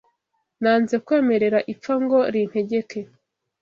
[0.61, 2.99] nanze kwemerera ipfa ngo rintegeke